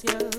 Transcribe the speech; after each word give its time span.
vivência. 0.01 0.31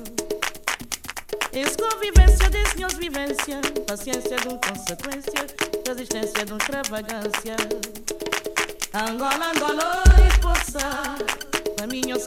Isso 1.53 1.77
convivência 1.77 2.49
diz 2.49 2.73
vivência. 2.97 3.61
Paciência 3.87 4.37
de 4.37 4.47
um 4.47 4.57
consequência, 4.57 5.45
resistência 5.87 6.45
de 6.45 6.53
um 6.53 6.57
extravagância. 6.57 7.55
Angola, 8.93 9.51
Angola, 9.55 10.03
esforça. 10.27 10.79
Caminho 11.77 12.17
se 12.19 12.25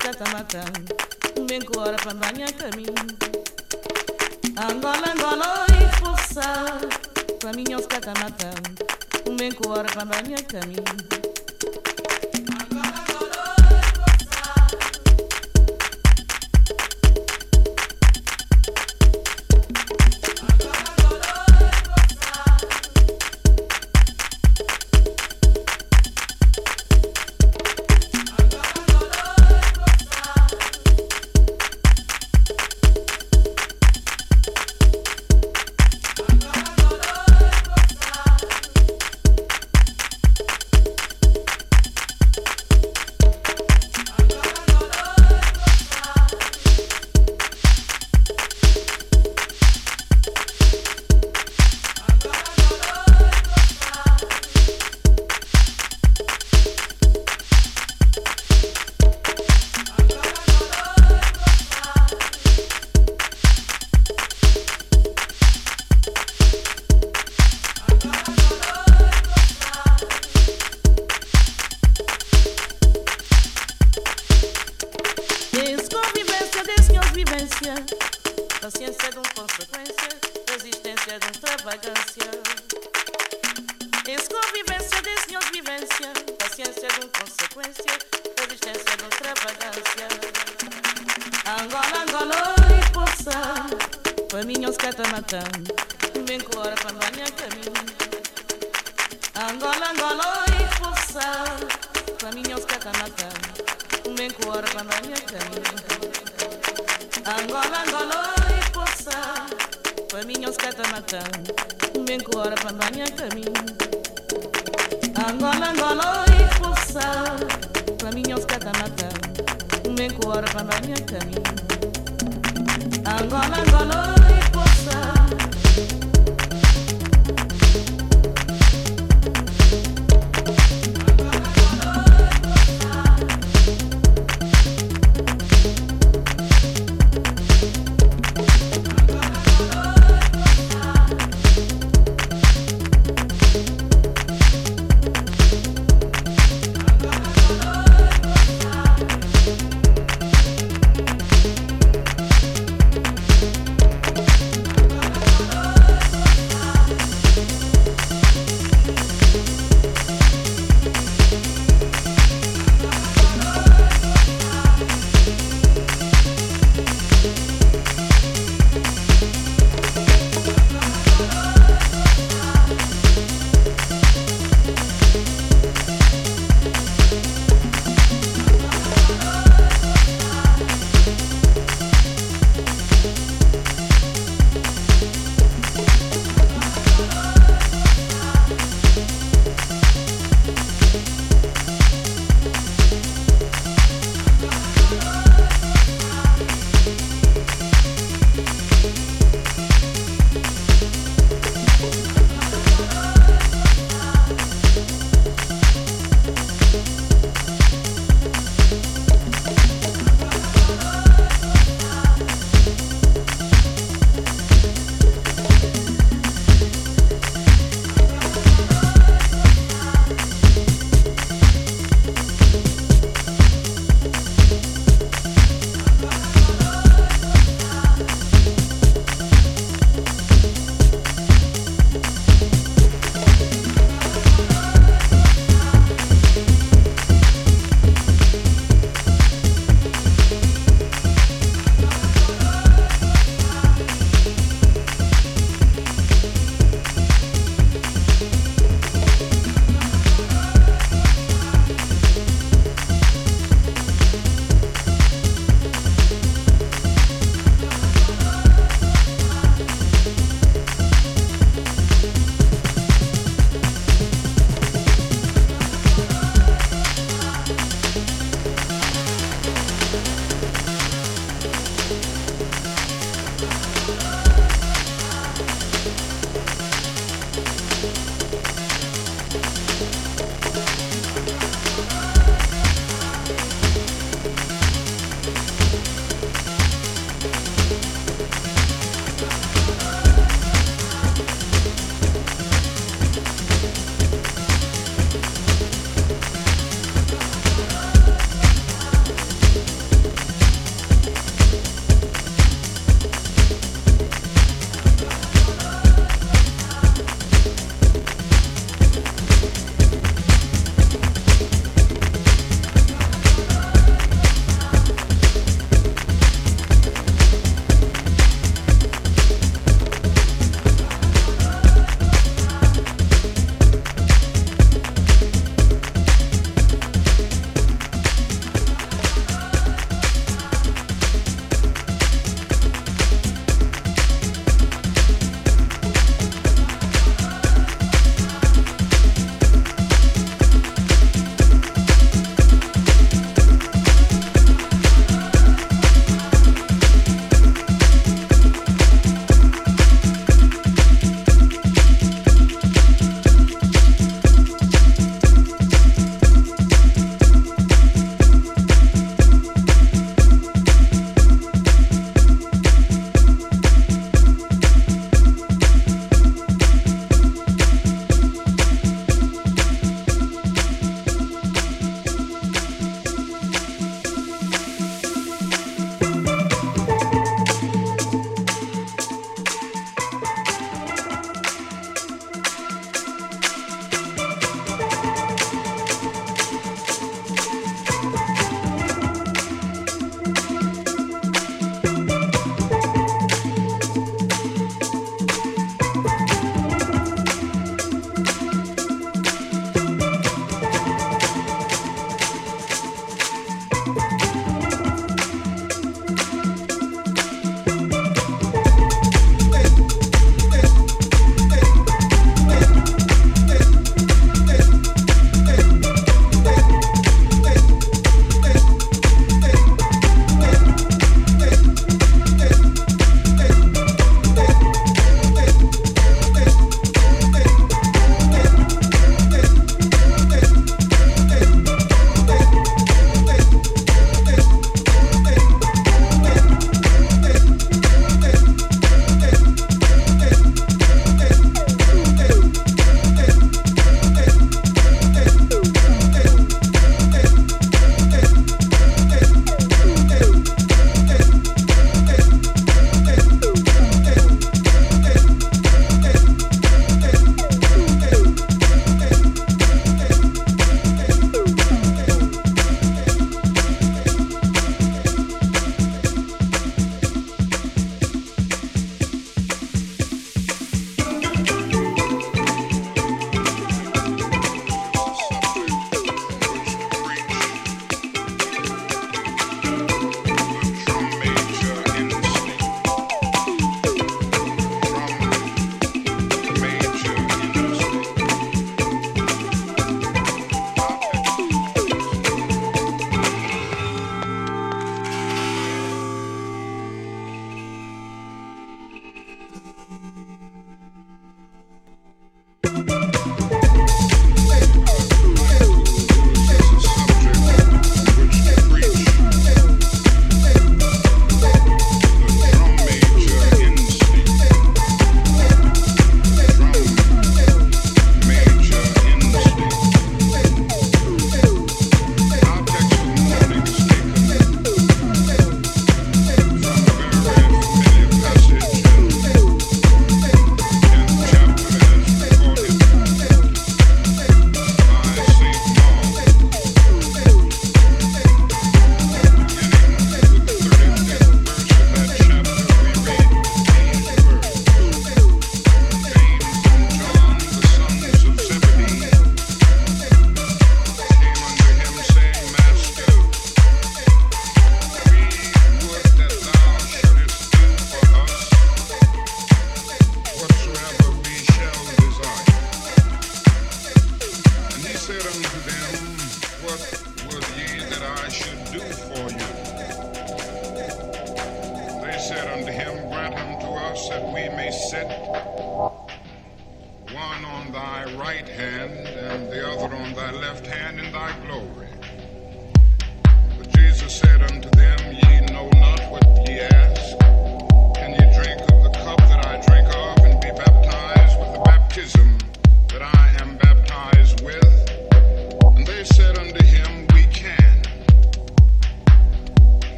um 1.39 1.47
Bem 1.47 1.61
que 1.61 1.79
hora 1.79 1.97
para 1.97 2.15
banhar 2.15 2.53
caminho. 2.53 2.95
Angola, 4.57 5.13
Angola, 5.13 5.67
esforça. 5.91 6.81
Caminho 7.41 7.79
se 7.81 9.31
um 9.31 9.37
Bem 9.37 9.51
que 9.51 9.69
hora 9.69 9.89
para 9.93 10.05
banhar 10.05 10.43
caminho. 10.45 11.14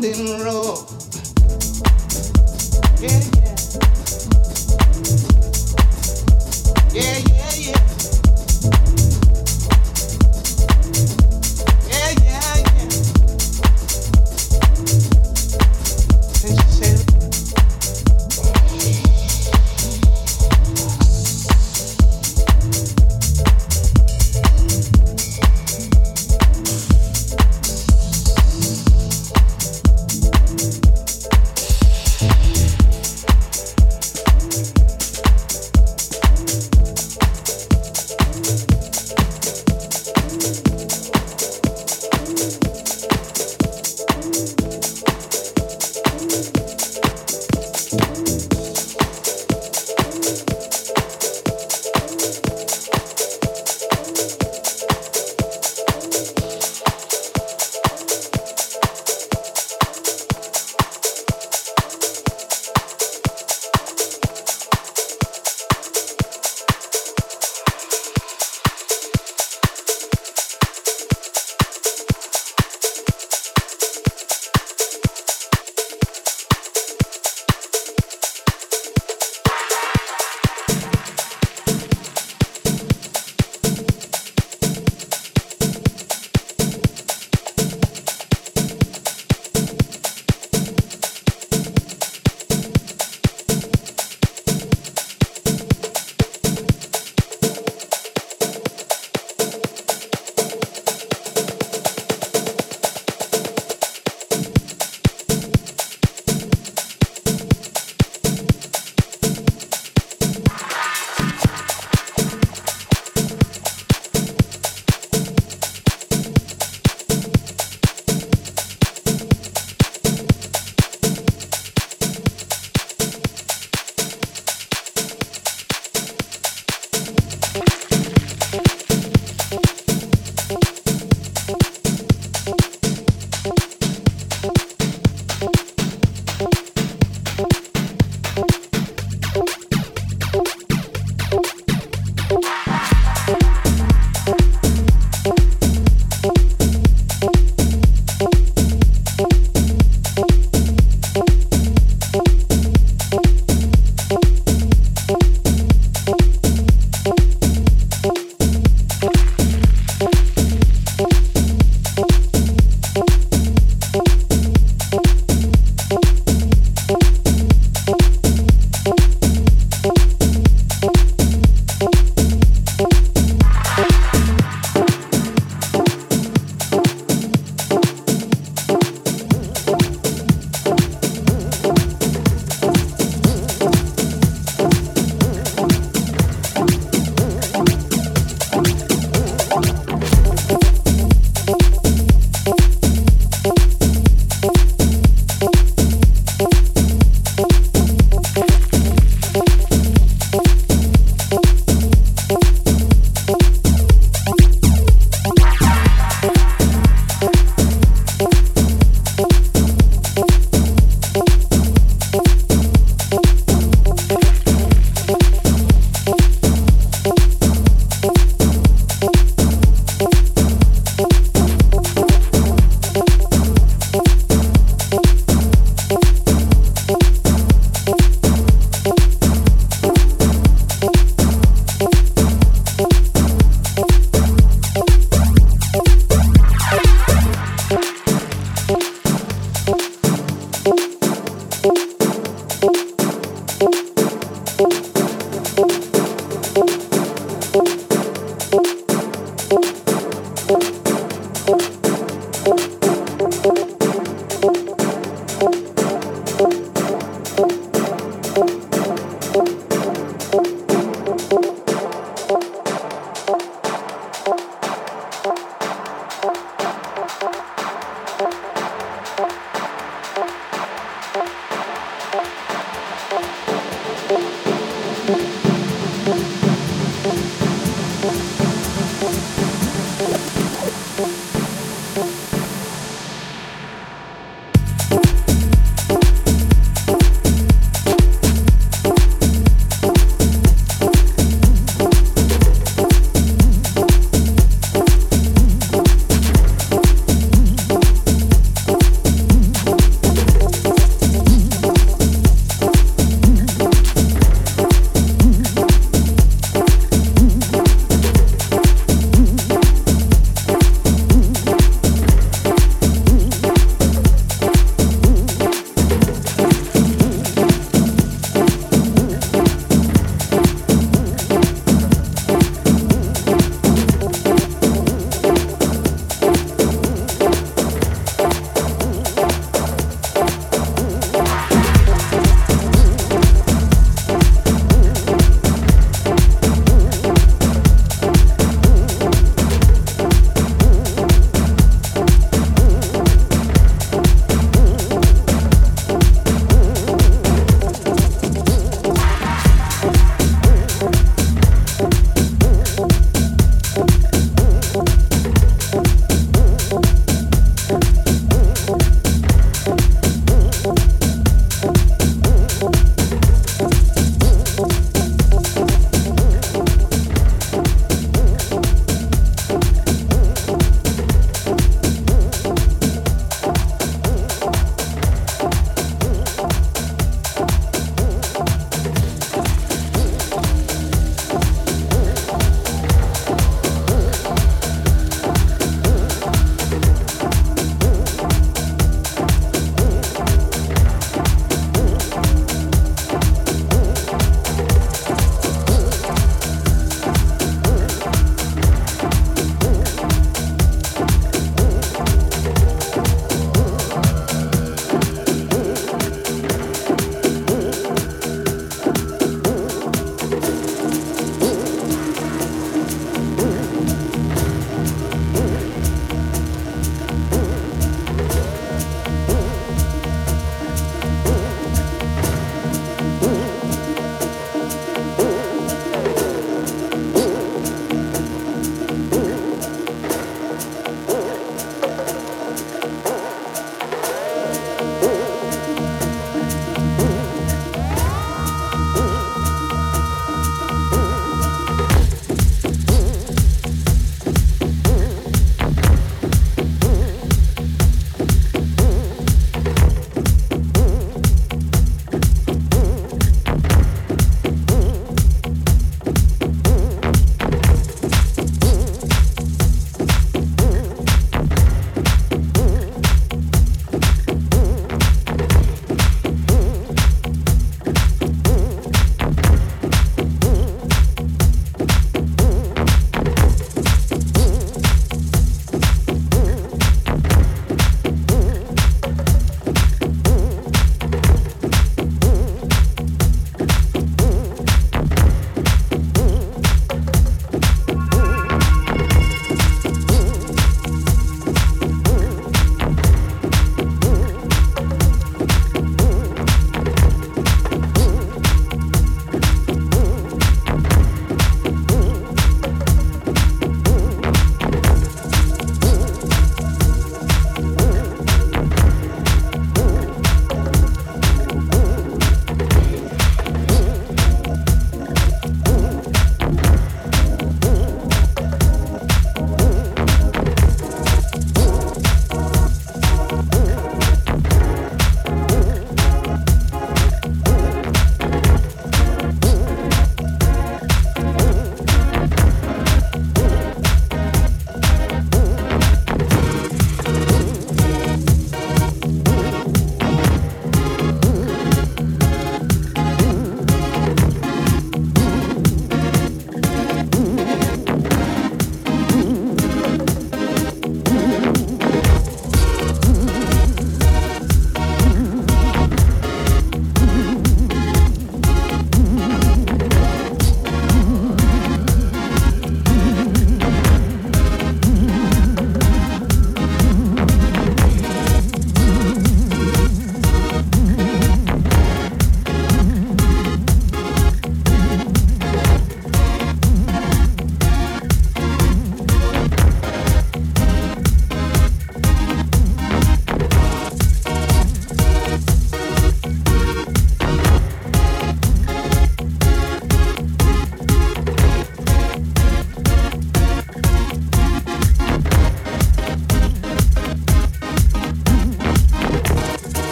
sounding 0.00 0.37